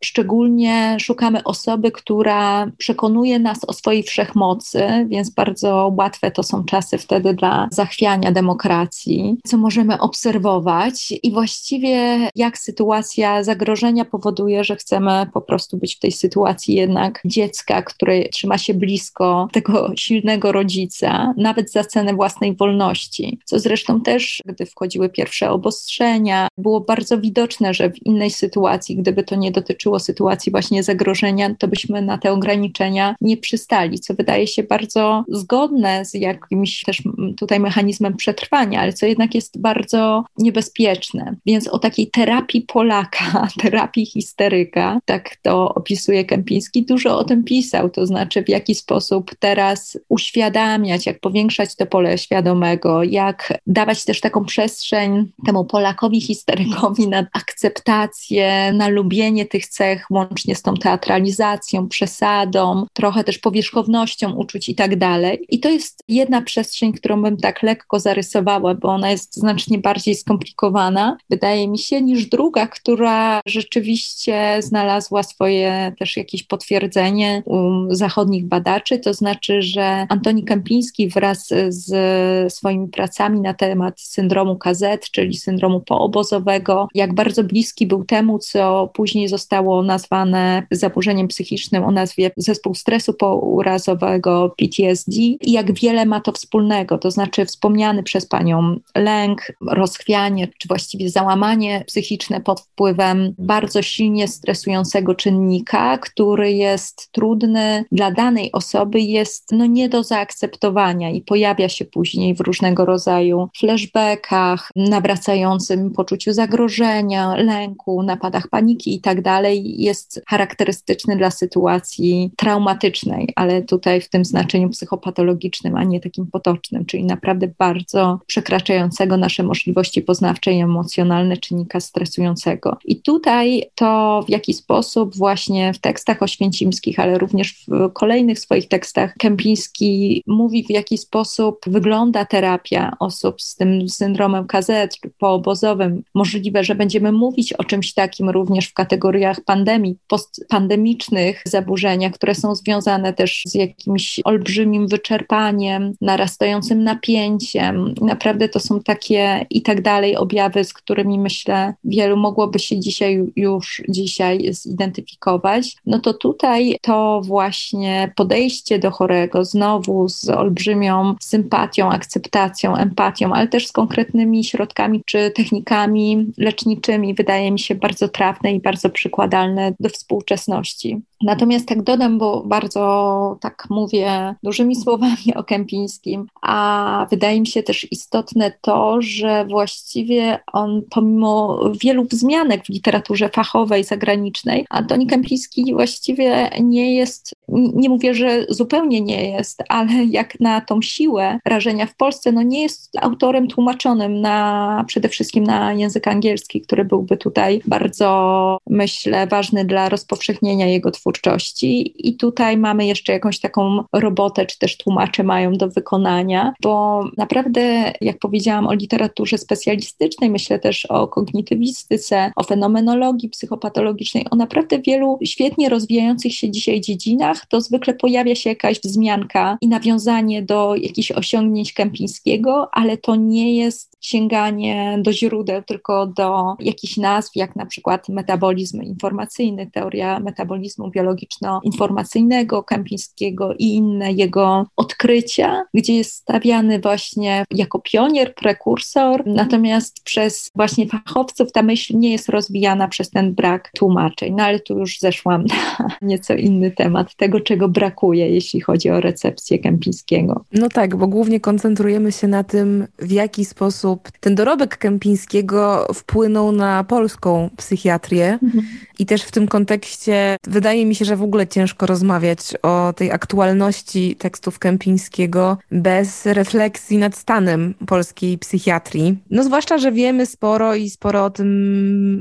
[0.03, 6.97] Szczególnie szukamy osoby, która przekonuje nas o swojej wszechmocy, więc bardzo łatwe to są czasy
[6.97, 15.25] wtedy dla zachwiania demokracji, co możemy obserwować i właściwie jak sytuacja zagrożenia powoduje, że chcemy
[15.33, 21.33] po prostu być w tej sytuacji jednak dziecka, które trzyma się blisko tego silnego rodzica,
[21.37, 23.39] nawet za cenę własnej wolności.
[23.45, 29.23] Co zresztą też, gdy wchodziły pierwsze obostrzenia, było bardzo widoczne, że w innej sytuacji, gdyby
[29.23, 34.47] to nie dotyczyło sytuacji właśnie zagrożenia, to byśmy na te ograniczenia nie przystali, co wydaje
[34.47, 37.01] się bardzo zgodne z jakimś też
[37.37, 41.35] tutaj mechanizmem przetrwania, ale co jednak jest bardzo niebezpieczne.
[41.45, 47.89] Więc o takiej terapii Polaka, terapii histeryka, tak to opisuje Kępiński, dużo o tym pisał,
[47.89, 54.21] to znaczy w jaki sposób teraz uświadamiać, jak powiększać to pole świadomego, jak dawać też
[54.21, 61.87] taką przestrzeń temu Polakowi histerykowi na akceptację, na lubienie tych cech, łącznie z tą teatralizacją,
[61.87, 65.45] przesadą, trochę też powierzchownością uczuć i tak dalej.
[65.49, 70.15] I to jest jedna przestrzeń, którą bym tak lekko zarysowała, bo ona jest znacznie bardziej
[70.15, 78.45] skomplikowana, wydaje mi się, niż druga, która rzeczywiście znalazła swoje też jakieś potwierdzenie u zachodnich
[78.45, 78.99] badaczy.
[78.99, 85.79] To znaczy, że Antoni Kępiński wraz z swoimi pracami na temat syndromu KZ, czyli syndromu
[85.79, 92.75] poobozowego, jak bardzo bliski był temu, co później zostało nazwane zaburzeniem psychicznym o nazwie zespół
[92.75, 99.41] stresu pourazowego PTSD i jak wiele ma to wspólnego, to znaczy wspomniany przez panią lęk,
[99.67, 108.11] rozchwianie, czy właściwie załamanie psychiczne pod wpływem bardzo silnie stresującego czynnika, który jest trudny dla
[108.11, 114.69] danej osoby, jest no nie do zaakceptowania i pojawia się później w różnego rodzaju flashbackach,
[114.75, 123.61] nawracającym poczuciu zagrożenia, lęku, napadach paniki i tak dalej, jest charakterystyczny dla sytuacji traumatycznej, ale
[123.61, 130.01] tutaj w tym znaczeniu psychopatologicznym, a nie takim potocznym, czyli naprawdę bardzo przekraczającego nasze możliwości
[130.01, 132.77] poznawcze i emocjonalne czynnika stresującego.
[132.85, 138.67] I tutaj to, w jaki sposób właśnie w tekstach oświęcimskich, ale również w kolejnych swoich
[138.67, 144.71] tekstach Kępiński mówi, w jaki sposób wygląda terapia osób z tym syndromem KZ
[145.17, 146.03] poobozowym.
[146.13, 152.55] Możliwe, że będziemy mówić o czymś takim również w kategoriach pandemii, postpandemicznych zaburzeniach, które są
[152.55, 157.93] związane też z jakimś olbrzymim wyczerpaniem, narastającym napięciem.
[158.01, 163.23] Naprawdę to są takie i tak dalej objawy, z którymi myślę wielu mogłoby się dzisiaj
[163.35, 165.75] już dzisiaj zidentyfikować.
[165.85, 173.47] No to tutaj to właśnie podejście do chorego znowu z olbrzymią sympatią, akceptacją, empatią, ale
[173.47, 179.73] też z konkretnymi środkami czy technikami leczniczymi wydaje mi się bardzo trafne i bardzo przykładalne
[179.79, 181.01] do współczesności.
[181.23, 187.63] Natomiast tak dodam, bo bardzo tak mówię dużymi słowami o Kępińskim, a wydaje mi się
[187.63, 195.73] też istotne to, że właściwie on pomimo wielu wzmianek w literaturze fachowej, zagranicznej, Antoni Kępiński
[195.73, 201.85] właściwie nie jest, nie mówię, że zupełnie nie jest, ale jak na tą siłę rażenia
[201.85, 207.17] w Polsce, no nie jest autorem tłumaczonym na przede wszystkim na język angielski, który byłby
[207.17, 211.93] tutaj bardzo, myślę, ważny dla rozpowszechnienia jego twórczości twórczości.
[212.09, 217.93] I tutaj mamy jeszcze jakąś taką robotę, czy też tłumacze mają do wykonania, bo naprawdę,
[218.01, 225.19] jak powiedziałam o literaturze specjalistycznej, myślę też o kognitywistyce, o fenomenologii psychopatologicznej, o naprawdę wielu
[225.25, 231.11] świetnie rozwijających się dzisiaj dziedzinach, to zwykle pojawia się jakaś wzmianka i nawiązanie do jakichś
[231.11, 237.65] osiągnięć Kępińskiego, ale to nie jest sięganie do źródeł, tylko do jakichś nazw, jak na
[237.65, 247.45] przykład metabolizm informacyjny, teoria metabolizmu biologiczno-informacyjnego Kępińskiego i inne jego odkrycia, gdzie jest stawiany właśnie
[247.51, 253.71] jako pionier, prekursor, natomiast przez właśnie fachowców ta myśl nie jest rozwijana przez ten brak
[253.75, 254.33] tłumaczeń.
[254.37, 259.01] No ale tu już zeszłam na nieco inny temat tego, czego brakuje, jeśli chodzi o
[259.01, 260.45] recepcję Kępińskiego.
[260.53, 265.87] No tak, bo głównie koncentrujemy się na tym, w jaki sposób sposób ten dorobek Kępińskiego
[265.93, 268.63] wpłynął na polską psychiatrię mhm.
[268.99, 273.11] i też w tym kontekście wydaje mi się, że w ogóle ciężko rozmawiać o tej
[273.11, 279.17] aktualności tekstów Kępińskiego bez refleksji nad stanem polskiej psychiatrii.
[279.29, 281.49] No zwłaszcza, że wiemy sporo i sporo o tym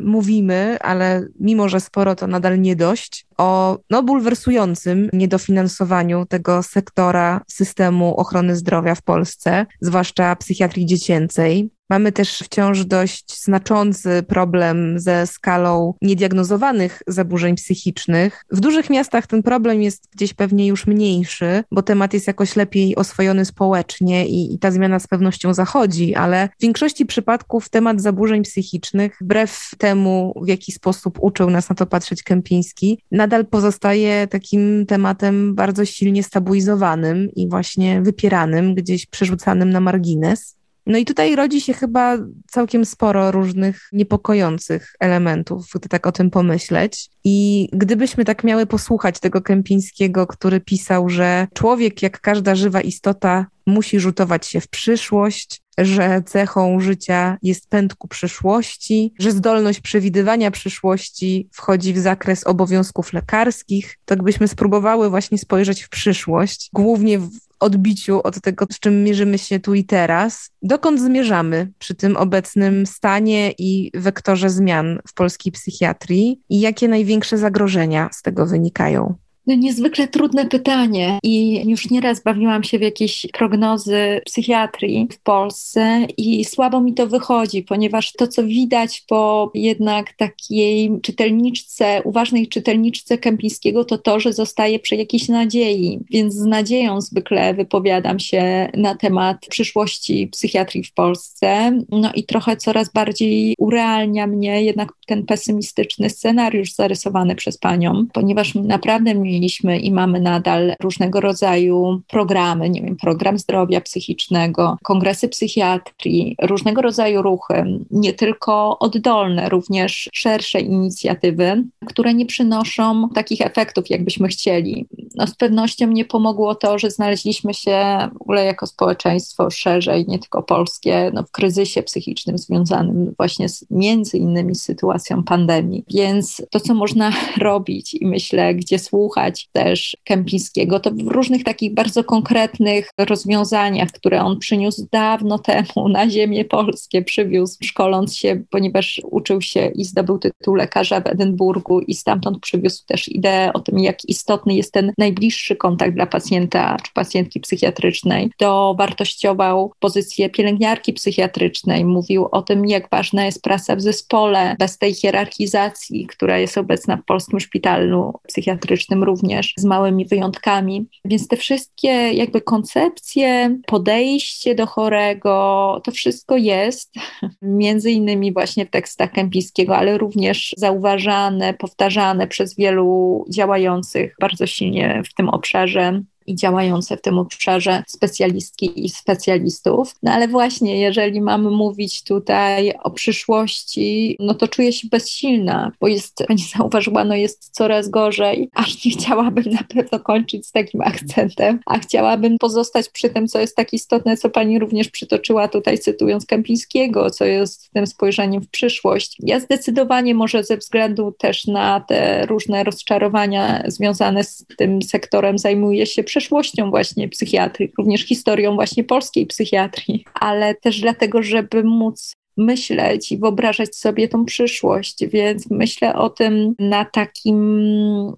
[0.05, 7.41] mówimy, ale mimo, że sporo to nadal nie dość o no, bulwersującym niedofinansowaniu tego sektora
[7.49, 11.70] systemu ochrony zdrowia w Polsce, zwłaszcza psychiatrii dziecięcej.
[11.91, 18.45] Mamy też wciąż dość znaczący problem ze skalą niediagnozowanych zaburzeń psychicznych.
[18.51, 22.97] W dużych miastach ten problem jest gdzieś pewnie już mniejszy, bo temat jest jakoś lepiej
[22.97, 28.43] oswojony społecznie i, i ta zmiana z pewnością zachodzi, ale w większości przypadków temat zaburzeń
[28.43, 34.86] psychicznych, wbrew temu, w jaki sposób uczył nas na to patrzeć Kępiński, nadal pozostaje takim
[34.86, 40.60] tematem bardzo silnie stabilizowanym i właśnie wypieranym, gdzieś przerzucanym na margines.
[40.87, 42.18] No i tutaj rodzi się chyba
[42.51, 47.11] całkiem sporo różnych niepokojących elementów, gdy tak o tym pomyśleć.
[47.24, 53.47] I gdybyśmy tak miały posłuchać tego Kępińskiego, który pisał, że człowiek, jak każda żywa istota,
[53.66, 60.51] musi rzutować się w przyszłość, że cechą życia jest pęd ku przyszłości, że zdolność przewidywania
[60.51, 67.31] przyszłości wchodzi w zakres obowiązków lekarskich, to gdybyśmy spróbowały właśnie spojrzeć w przyszłość, głównie w
[67.61, 72.87] odbiciu od tego, z czym mierzymy się tu i teraz, dokąd zmierzamy przy tym obecnym
[72.87, 79.15] stanie i wektorze zmian w polskiej psychiatrii i jakie największe zagrożenia z tego wynikają?
[79.47, 86.07] No, niezwykle trudne pytanie i już nieraz bawiłam się w jakieś prognozy psychiatrii w Polsce
[86.16, 93.18] i słabo mi to wychodzi, ponieważ to, co widać po jednak takiej czytelniczce, uważnej czytelniczce
[93.18, 98.95] Kępińskiego, to to, że zostaje przy jakiejś nadziei, więc z nadzieją zwykle wypowiadam się na
[98.95, 101.78] temat przyszłości psychiatrii w Polsce.
[101.88, 108.55] No i trochę coraz bardziej urealnia mnie jednak ten pesymistyczny scenariusz zarysowany przez panią, ponieważ
[108.55, 116.37] naprawdę mieliśmy i mamy nadal różnego rodzaju programy, nie wiem, program zdrowia psychicznego, kongresy psychiatrii,
[116.43, 124.28] różnego rodzaju ruchy, nie tylko oddolne, również szersze inicjatywy, które nie przynoszą takich efektów, jakbyśmy
[124.28, 124.87] chcieli.
[125.14, 130.18] No, z pewnością nie pomogło to, że znaleźliśmy się w ogóle jako społeczeństwo szerzej, nie
[130.18, 135.85] tylko polskie, no, w kryzysie psychicznym związanym właśnie z między innymi sytuacją pandemii.
[135.95, 139.20] Więc to, co można robić i myślę, gdzie słuchać
[139.53, 146.11] też Kępińskiego, to w różnych takich bardzo konkretnych rozwiązaniach, które on przyniósł dawno temu na
[146.11, 151.95] ziemię polskie, przywiózł szkoląc się, ponieważ uczył się i zdobył tytuł lekarza w Edynburgu i
[151.95, 156.93] stamtąd przywiózł też ideę o tym, jak istotny jest ten najbliższy kontakt dla pacjenta czy
[156.93, 158.31] pacjentki psychiatrycznej.
[158.39, 164.95] Dowartościował pozycję pielęgniarki psychiatrycznej, mówił o tym, jak ważna jest praca w zespole, bez tej
[164.95, 170.87] hierarchizacji, która jest obecna w polskim szpitalu psychiatrycznym również, z małymi wyjątkami.
[171.05, 176.95] Więc te wszystkie jakby koncepcje, podejście do chorego, to wszystko jest,
[177.43, 185.03] między innymi właśnie w tekstach Kępińskiego, ale również zauważane, powtarzane przez wielu działających bardzo silnie
[185.05, 189.95] w tym obszarze i działające w tym obszarze specjalistki i specjalistów.
[190.03, 195.89] No ale właśnie, jeżeli mamy mówić tutaj o przyszłości, no to czuję się bezsilna, bo
[195.89, 200.81] jest, pani zauważyła, no jest coraz gorzej, aż nie chciałabym na pewno kończyć z takim
[200.81, 205.78] akcentem, a chciałabym pozostać przy tym, co jest tak istotne, co pani również przytoczyła tutaj,
[205.78, 209.16] cytując Kępińskiego, co jest tym spojrzeniem w przyszłość.
[209.20, 215.87] Ja zdecydowanie może ze względu też na te różne rozczarowania związane z tym sektorem zajmuję
[215.87, 223.12] się przeszłością właśnie psychiatrii, również historią właśnie polskiej psychiatrii, ale też dlatego, żeby móc myśleć
[223.12, 227.41] i wyobrażać sobie tą przyszłość, więc myślę o tym na takim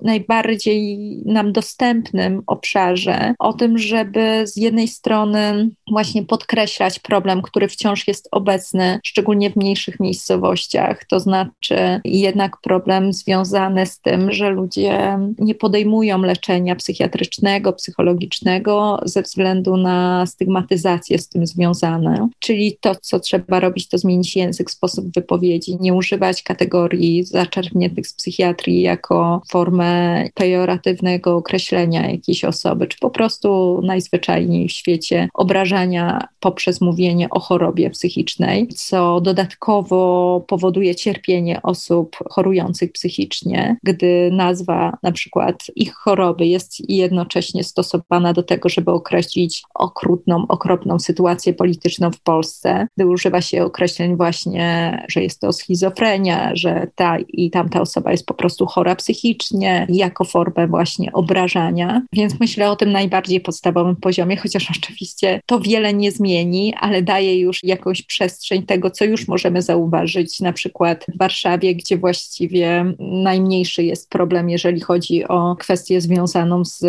[0.03, 8.09] najbardziej nam dostępnym obszarze, o tym, żeby z jednej strony właśnie podkreślać problem, który wciąż
[8.09, 15.19] jest obecny, szczególnie w mniejszych miejscowościach, to znaczy jednak problem związany z tym, że ludzie
[15.39, 23.21] nie podejmują leczenia psychiatrycznego, psychologicznego ze względu na stygmatyzację z tym związane, czyli to, co
[23.21, 30.25] trzeba robić, to zmienić język, sposób wypowiedzi, nie używać kategorii zaczerpniętych z psychiatrii jako formę
[30.35, 37.91] pejoratywnego określenia jakiejś osoby, czy po prostu najzwyczajniej w świecie obrażania poprzez mówienie o chorobie
[37.91, 46.91] psychicznej, co dodatkowo powoduje cierpienie osób chorujących psychicznie, gdy nazwa na przykład ich choroby jest
[46.91, 53.65] jednocześnie stosowana do tego, żeby określić okrutną, okropną sytuację polityczną w Polsce, gdy używa się
[53.65, 58.67] określenia określeń właśnie, że jest to schizofrenia, że ta i tamta osoba jest po prostu
[58.67, 62.03] chora psychicznie, jako formę właśnie obrażania.
[62.13, 67.41] Więc myślę o tym najbardziej podstawowym poziomie, chociaż oczywiście to wiele nie zmieni, ale daje
[67.41, 73.85] już jakąś przestrzeń tego, co już możemy zauważyć, na przykład w Warszawie, gdzie właściwie najmniejszy
[73.85, 76.81] jest problem, jeżeli chodzi o kwestię związaną z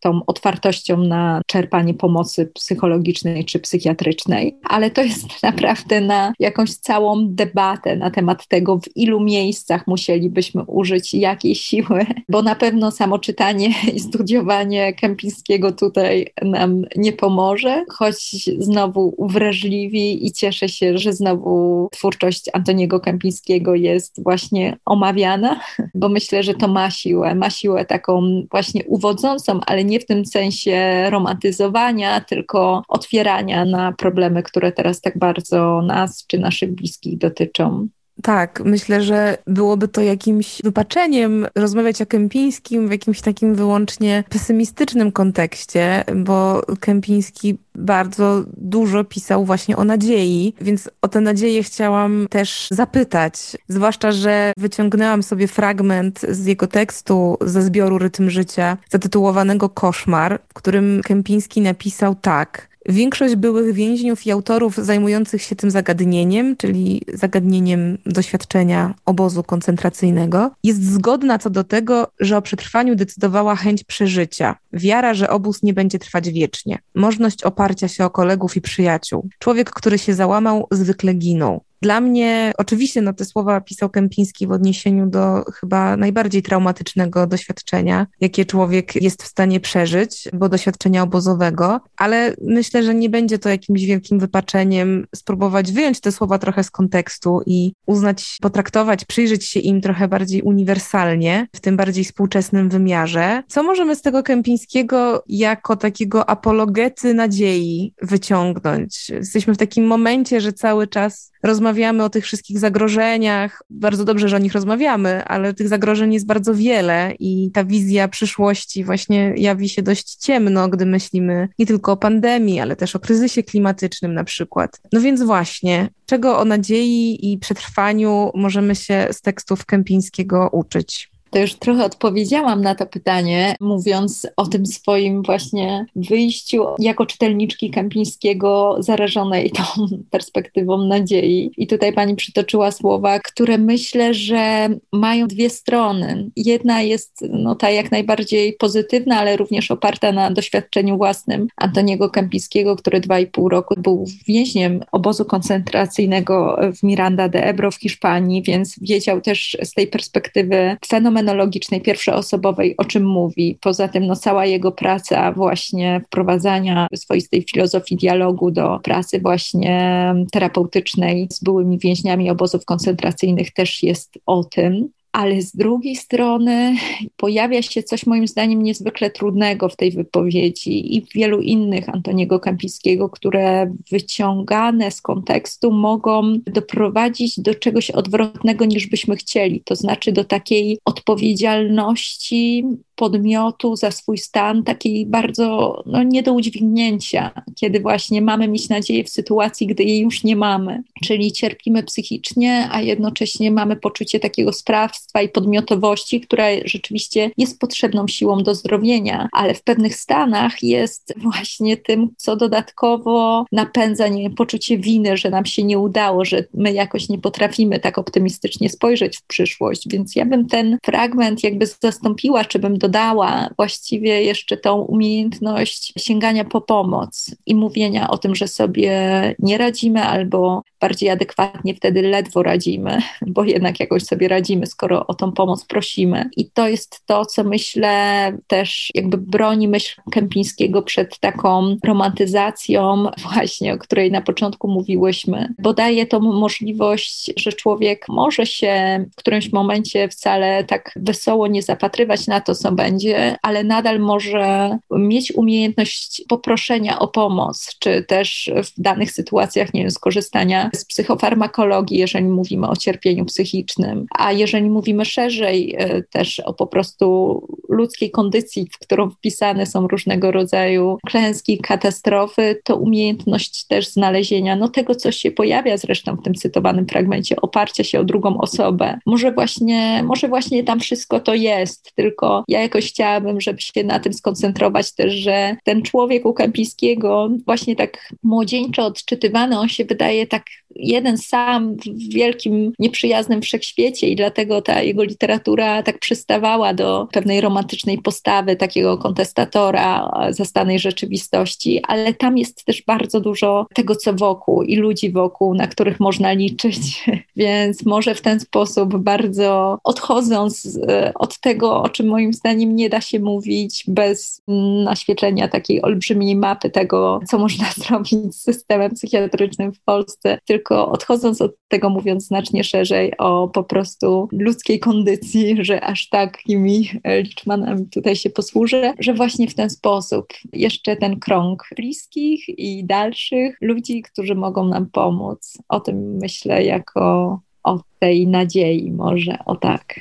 [0.00, 7.28] tą otwartością na czerpanie pomocy psychologicznej czy psychiatrycznej, ale to jest naprawdę na jakąś całą
[7.28, 13.18] debatę na temat tego, w ilu miejscach musielibyśmy użyć jakiej siły, bo na pewno samo
[13.18, 21.12] czytanie i studiowanie Kępińskiego tutaj nam nie pomoże, choć znowu uwrażliwi i cieszę się, że
[21.12, 25.60] znowu twórczość Antoniego Kępińskiego jest właśnie omawiana,
[25.94, 30.26] bo myślę, że to ma siłę, ma siłę taką właśnie uwodzącą, ale nie w tym
[30.26, 37.88] sensie romantyzowania, tylko otwierania na problemy, które teraz tak bardzo nas czy naszych bliskich dotyczą.
[38.22, 45.12] Tak, myślę, że byłoby to jakimś wypaczeniem rozmawiać o Kępińskim w jakimś takim wyłącznie pesymistycznym
[45.12, 52.68] kontekście, bo Kępiński bardzo dużo pisał właśnie o nadziei, więc o tę nadzieję chciałam też
[52.70, 53.34] zapytać.
[53.68, 60.54] Zwłaszcza, że wyciągnęłam sobie fragment z jego tekstu ze zbioru Rytm Życia, zatytułowanego Koszmar, w
[60.54, 67.98] którym Kępiński napisał tak– większość byłych więźniów i autorów zajmujących się tym zagadnieniem, czyli zagadnieniem
[68.06, 75.14] doświadczenia obozu koncentracyjnego, jest zgodna co do tego, że o przetrwaniu decydowała chęć przeżycia, wiara,
[75.14, 79.28] że obóz nie będzie trwać wiecznie, możliwość oparcia się o kolegów i przyjaciół.
[79.38, 81.64] Człowiek, który się załamał, zwykle ginął.
[81.84, 88.06] Dla mnie, oczywiście, no te słowa pisał Kępiński w odniesieniu do chyba najbardziej traumatycznego doświadczenia,
[88.20, 93.48] jakie człowiek jest w stanie przeżyć, bo doświadczenia obozowego, ale myślę, że nie będzie to
[93.48, 99.60] jakimś wielkim wypaczeniem spróbować wyjąć te słowa trochę z kontekstu i uznać, potraktować, przyjrzeć się
[99.60, 103.42] im trochę bardziej uniwersalnie, w tym bardziej współczesnym wymiarze.
[103.48, 109.10] Co możemy z tego Kępińskiego jako takiego apologety nadziei wyciągnąć?
[109.10, 111.73] Jesteśmy w takim momencie, że cały czas rozmawiamy
[112.04, 113.62] o tych wszystkich zagrożeniach.
[113.70, 118.08] Bardzo dobrze, że o nich rozmawiamy, ale tych zagrożeń jest bardzo wiele i ta wizja
[118.08, 123.00] przyszłości właśnie jawi się dość ciemno, gdy myślimy nie tylko o pandemii, ale też o
[123.00, 124.80] kryzysie klimatycznym na przykład.
[124.92, 131.13] No więc właśnie, czego o nadziei i przetrwaniu możemy się z tekstów Kępińskiego uczyć?
[131.34, 137.70] To już trochę odpowiedziałam na to pytanie, mówiąc o tym swoim właśnie wyjściu jako czytelniczki
[137.70, 139.62] Kępińskiego zarażonej tą
[140.10, 141.50] perspektywą nadziei.
[141.56, 146.30] I tutaj pani przytoczyła słowa, które myślę, że mają dwie strony.
[146.36, 152.76] Jedna jest no, ta jak najbardziej pozytywna, ale również oparta na doświadczeniu własnym Antoniego Kępińskiego,
[152.76, 158.42] który dwa i pół roku był więźniem obozu koncentracyjnego w Miranda de Ebro w Hiszpanii,
[158.42, 163.58] więc wiedział też z tej perspektywy fenomenalnej fenomenologicznej, pierwszoosobowej, o czym mówi.
[163.60, 171.28] Poza tym no, cała jego praca właśnie wprowadzania swoistej filozofii dialogu do pracy właśnie terapeutycznej
[171.30, 176.76] z byłymi więźniami obozów koncentracyjnych też jest o tym ale z drugiej strony
[177.16, 182.40] pojawia się coś moim zdaniem niezwykle trudnego w tej wypowiedzi i w wielu innych Antoniego
[182.40, 190.12] Kampińskiego, które wyciągane z kontekstu mogą doprowadzić do czegoś odwrotnego niż byśmy chcieli, to znaczy
[190.12, 192.64] do takiej odpowiedzialności
[192.94, 199.04] podmiotu za swój stan, takiej bardzo no, nie do udźwignięcia, kiedy właśnie mamy mieć nadzieję
[199.04, 200.82] w sytuacji, gdy jej już nie mamy.
[201.04, 208.08] Czyli cierpimy psychicznie, a jednocześnie mamy poczucie takiego sprawstwa i podmiotowości, która rzeczywiście jest potrzebną
[208.08, 214.78] siłą do zdrowienia, ale w pewnych stanach jest właśnie tym, co dodatkowo napędza nie, poczucie
[214.78, 219.26] winy, że nam się nie udało, że my jakoś nie potrafimy tak optymistycznie spojrzeć w
[219.26, 219.88] przyszłość.
[219.88, 226.44] Więc ja bym ten fragment jakby zastąpiła, czy bym dodała właściwie jeszcze tą umiejętność sięgania
[226.44, 228.92] po pomoc i mówienia o tym, że sobie
[229.38, 235.14] nie radzimy albo bardziej adekwatnie wtedy ledwo radzimy, bo jednak jakoś sobie radzimy, skoro o
[235.14, 236.30] tą pomoc prosimy.
[236.36, 243.74] I to jest to, co myślę też jakby broni myśl Kępińskiego przed taką romantyzacją właśnie,
[243.74, 249.52] o której na początku mówiłyśmy, bo daje to możliwość, że człowiek może się w którymś
[249.52, 256.22] momencie wcale tak wesoło nie zapatrywać na to, co będzie, ale nadal może mieć umiejętność
[256.28, 262.68] poproszenia o pomoc, czy też w danych sytuacjach, nie wiem, skorzystania z psychofarmakologii, jeżeli mówimy
[262.68, 268.78] o cierpieniu psychicznym, a jeżeli mówimy szerzej e, też o po prostu ludzkiej kondycji, w
[268.78, 275.30] którą wpisane są różnego rodzaju klęski, katastrofy, to umiejętność też znalezienia no tego, co się
[275.30, 278.98] pojawia zresztą w tym cytowanym fragmencie, oparcia się o drugą osobę.
[279.06, 284.00] Może właśnie, może właśnie tam wszystko to jest, tylko ja jakoś chciałabym, żeby się na
[284.00, 290.26] tym skoncentrować też, że ten człowiek u Kępińskiego właśnie tak młodzieńczo odczytywany, on się wydaje
[290.26, 290.44] tak
[290.76, 297.40] jeden sam w wielkim, nieprzyjaznym wszechświecie i dlatego ta jego literatura tak przystawała do pewnej
[297.40, 304.62] romantycznej postawy takiego kontestatora zastanej rzeczywistości, ale tam jest też bardzo dużo tego, co wokół
[304.62, 307.04] i ludzi wokół, na których można liczyć,
[307.36, 312.88] więc może w ten sposób bardzo odchodząc e, od tego, o czym moim zdaniem nie
[312.88, 314.42] da się mówić bez
[314.84, 320.92] naświetlenia takiej olbrzymiej mapy tego, co można zrobić z systemem psychiatrycznym w Polsce, tylko tylko
[320.92, 327.86] odchodząc od tego, mówiąc znacznie szerzej o po prostu ludzkiej kondycji, że aż takimi liczmanami
[327.86, 334.02] tutaj się posłużę, że właśnie w ten sposób jeszcze ten krąg bliskich i dalszych ludzi,
[334.02, 335.58] którzy mogą nam pomóc.
[335.68, 340.00] O tym myślę jako o tej nadziei może, o tak.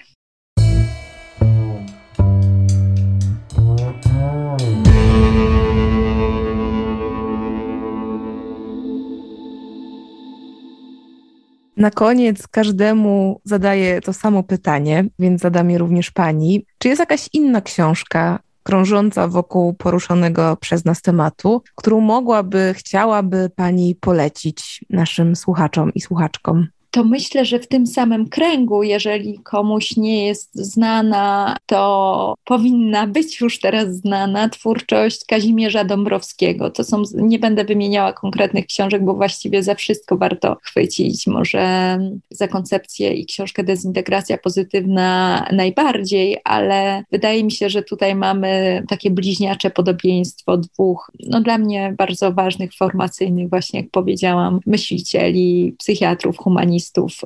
[11.78, 16.66] Na koniec każdemu zadaję to samo pytanie, więc zadam je również pani.
[16.78, 23.96] Czy jest jakaś inna książka, krążąca wokół poruszonego przez nas tematu, którą mogłaby, chciałaby Pani
[23.96, 26.68] polecić naszym słuchaczom i słuchaczkom?
[26.94, 33.42] To myślę, że w tym samym kręgu, jeżeli komuś nie jest znana, to powinna być
[33.42, 36.70] już teraz znana twórczość Kazimierza Dąbrowskiego.
[36.70, 41.28] To są, nie będę wymieniała konkretnych książek, bo właściwie za wszystko warto chwycić.
[41.28, 41.98] Może
[42.30, 49.12] za koncepcję i książkę Dezintegracja Pozytywna najbardziej, ale wydaje mi się, że tutaj mamy takie
[49.12, 56.38] bliźniacze podobieństwo dwóch, no dla mnie bardzo ważnych, formacyjnych, właśnie jak powiedziałam, myślicieli, psychiatrów,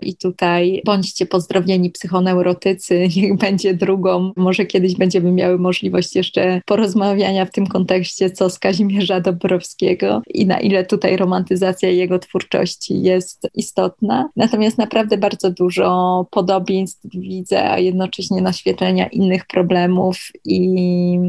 [0.02, 4.32] i tutaj bądźcie pozdrowieni psychoneurotycy, niech będzie drugą.
[4.36, 10.46] Może kiedyś będziemy miały możliwość jeszcze porozmawiania w tym kontekście, co z Kazimierza Dobrowskiego i
[10.46, 14.30] na ile tutaj romantyzacja jego twórczości jest istotna.
[14.36, 21.20] Natomiast naprawdę bardzo dużo podobieństw widzę, a jednocześnie naświetlenia innych problemów i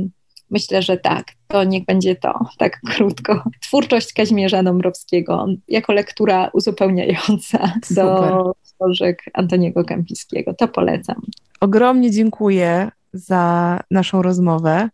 [0.50, 3.42] myślę, że tak, to niech będzie to, tak krótko.
[3.62, 8.04] Twórczość Kazimierza Dąbrowskiego jako lektura uzupełniająca Super.
[8.04, 10.54] do książek Antoniego Kępińskiego.
[10.54, 11.16] To polecam.
[11.60, 14.88] Ogromnie dziękuję za naszą rozmowę.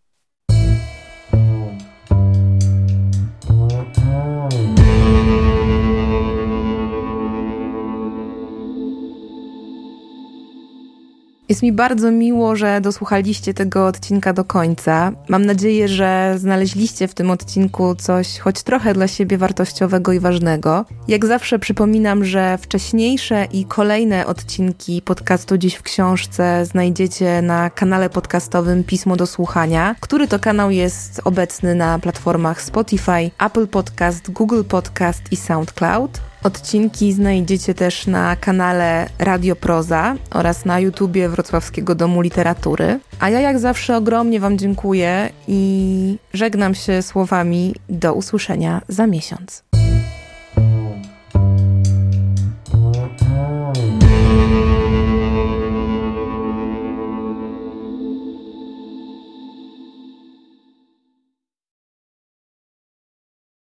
[11.48, 15.12] Jest mi bardzo miło, że dosłuchaliście tego odcinka do końca.
[15.28, 20.84] Mam nadzieję, że znaleźliście w tym odcinku coś choć trochę dla siebie wartościowego i ważnego.
[21.08, 28.10] Jak zawsze przypominam, że wcześniejsze i kolejne odcinki podcastu Dziś w Książce znajdziecie na kanale
[28.10, 34.62] podcastowym Pismo do Słuchania, który to kanał jest obecny na platformach Spotify, Apple Podcast, Google
[34.68, 36.20] Podcast i SoundCloud.
[36.44, 43.00] Odcinki znajdziecie też na kanale Radio Proza oraz na YouTubie Wrocławskiego Domu Literatury.
[43.20, 49.64] A ja jak zawsze ogromnie Wam dziękuję i żegnam się słowami do usłyszenia za miesiąc.